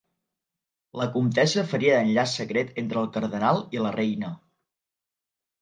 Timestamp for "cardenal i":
3.19-3.85